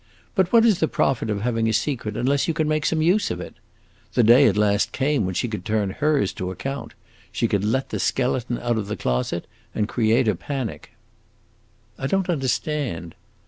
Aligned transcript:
But 0.33 0.51
what 0.51 0.65
is 0.65 0.79
the 0.79 0.87
profit 0.87 1.29
of 1.29 1.41
having 1.41 1.67
a 1.69 1.73
secret 1.73 2.17
unless 2.17 2.47
you 2.47 2.55
can 2.55 2.67
make 2.67 2.87
some 2.87 3.03
use 3.03 3.29
of 3.29 3.39
it? 3.39 3.53
The 4.15 4.23
day 4.23 4.47
at 4.47 4.57
last 4.57 4.93
came 4.93 5.27
when 5.27 5.35
she 5.35 5.47
could 5.47 5.63
turn 5.63 5.91
hers 5.91 6.33
to 6.33 6.49
account; 6.49 6.95
she 7.31 7.47
could 7.47 7.63
let 7.63 7.89
the 7.89 7.99
skeleton 7.99 8.57
out 8.57 8.79
of 8.79 8.87
the 8.87 8.97
closet 8.97 9.45
and 9.75 9.87
create 9.87 10.27
a 10.27 10.33
panic." 10.33 10.93
"I 11.99 12.07
don't 12.07 12.29
understand." 12.31 13.13